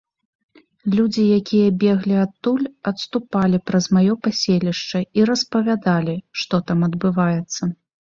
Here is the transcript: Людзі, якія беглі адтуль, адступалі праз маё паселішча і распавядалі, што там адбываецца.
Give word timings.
Людзі, 0.99 1.23
якія 1.41 1.67
беглі 1.83 2.15
адтуль, 2.23 2.65
адступалі 2.93 3.57
праз 3.69 3.85
маё 3.99 4.13
паселішча 4.29 4.99
і 5.21 5.29
распавядалі, 5.35 6.21
што 6.43 6.65
там 6.71 6.79
адбываецца. 6.93 7.63